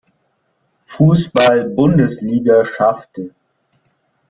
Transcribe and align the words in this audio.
Fußball-Bundesliga 0.85 2.65
schaffte. 2.65 3.35